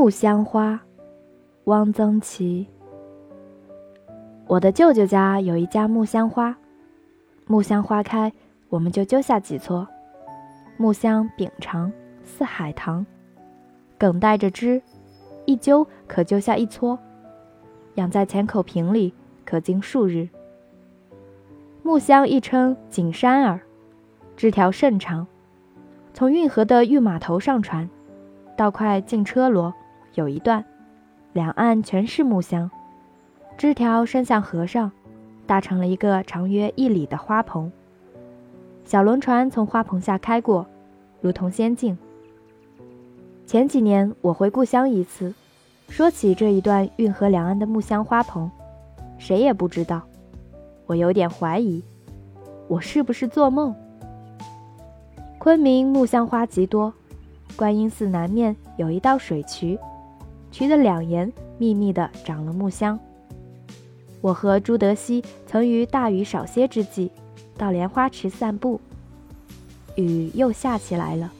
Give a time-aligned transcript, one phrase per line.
[0.00, 0.80] 木香花，
[1.64, 2.68] 汪曾祺。
[4.46, 6.56] 我的舅舅家有一家木香花，
[7.48, 8.32] 木香花开，
[8.68, 9.88] 我们就揪下几撮。
[10.76, 11.92] 木香柄长，
[12.22, 13.04] 似海棠，
[13.98, 14.80] 梗带着枝，
[15.46, 16.96] 一揪可揪下一撮。
[17.96, 19.12] 养在浅口瓶里，
[19.44, 20.28] 可经数日。
[21.82, 23.60] 木香亦称景山耳，
[24.36, 25.26] 枝条甚长，
[26.14, 27.90] 从运河的御码头上船。
[28.56, 29.74] 到快进车罗，
[30.18, 30.64] 有一段，
[31.32, 32.68] 两岸全是木香，
[33.56, 34.90] 枝条伸向河上，
[35.46, 37.70] 搭成了一个长约一里的花棚。
[38.84, 40.66] 小轮船从花棚下开过，
[41.20, 41.96] 如同仙境。
[43.46, 45.32] 前几年我回故乡一次，
[45.88, 48.50] 说起这一段运河两岸的木香花棚，
[49.18, 50.02] 谁也不知道。
[50.86, 51.80] 我有点怀疑，
[52.66, 53.72] 我是不是做梦？
[55.38, 56.92] 昆明木香花极多。
[57.54, 59.78] 观音寺南面有一道水渠，
[60.50, 62.98] 渠的两沿密密地长了木香。
[64.20, 67.10] 我和朱德熙曾于大雨少些之际，
[67.56, 68.80] 到莲花池散步。
[69.94, 71.30] 雨又下起来了，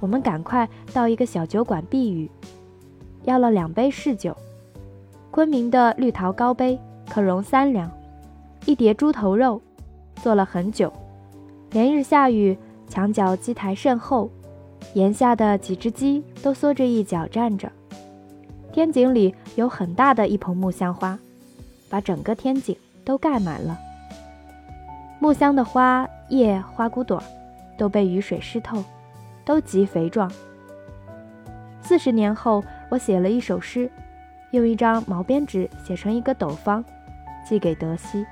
[0.00, 2.30] 我们赶快到一个小酒馆避雨，
[3.24, 4.36] 要了两杯试酒。
[5.30, 7.90] 昆明的绿陶高杯可容三两，
[8.64, 9.60] 一碟猪头肉，
[10.22, 10.92] 坐了很久。
[11.70, 12.56] 连日下雨，
[12.88, 14.30] 墙角基台甚厚。
[14.94, 17.70] 檐下的几只鸡都缩着一角站着。
[18.78, 21.18] 天井里有很大的一盆木香花，
[21.90, 23.76] 把整个天井都盖满了。
[25.18, 27.20] 木香的花叶、花骨朵
[27.76, 28.84] 都被雨水湿透，
[29.44, 30.30] 都极肥壮。
[31.82, 33.90] 四十年后，我写了一首诗，
[34.52, 36.84] 用一张毛边纸写成一个斗方，
[37.44, 38.24] 寄给德熙。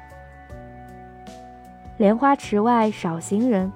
[1.96, 3.72] 莲花池外少行人，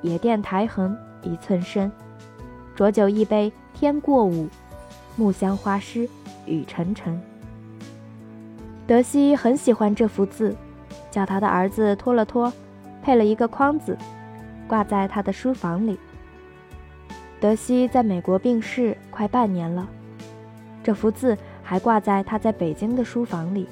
[0.00, 1.92] 野店台横一寸深。
[2.74, 4.48] 浊酒一杯天过午，
[5.16, 6.08] 木香花诗
[6.46, 7.20] 雨沉沉。
[8.86, 10.54] 德熙很喜欢这幅字，
[11.10, 12.52] 叫他的儿子托了托，
[13.02, 13.96] 配了一个框子，
[14.68, 15.98] 挂在他的书房里。
[17.40, 19.88] 德熙在美国病逝快半年了，
[20.84, 23.66] 这幅字还挂在他在北京的书房里。